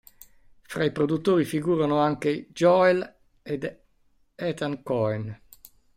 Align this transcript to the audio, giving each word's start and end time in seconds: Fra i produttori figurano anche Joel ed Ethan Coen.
Fra 0.63 0.83
i 0.83 0.91
produttori 0.91 1.45
figurano 1.45 1.99
anche 1.99 2.47
Joel 2.53 3.17
ed 3.43 3.71
Ethan 4.33 4.81
Coen. 4.81 5.39